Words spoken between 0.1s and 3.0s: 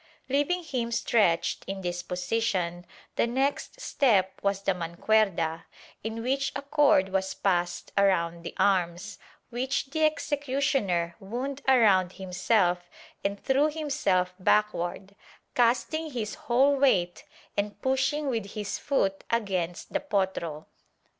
Leaving him stretched in this posi tion,